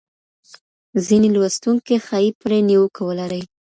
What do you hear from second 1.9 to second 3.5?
ښايي پرې نیوکه ولري.